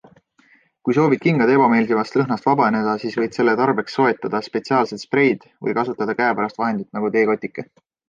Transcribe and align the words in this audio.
Kui 0.87 0.95
soovid 0.97 1.19
kingade 1.25 1.57
ebameeldivast 1.57 2.17
lõhnast 2.21 2.49
vabaneda, 2.49 2.97
siis 3.05 3.19
võid 3.21 3.39
selle 3.39 3.55
tarbeks 3.61 3.99
soetada 4.01 4.43
spetsiaalsed 4.49 5.05
spreid 5.07 5.49
või 5.65 5.81
kasutada 5.83 6.21
käepärast 6.25 6.63
vahendit 6.65 6.95
nagu 7.01 7.17
teekotike. 7.21 7.73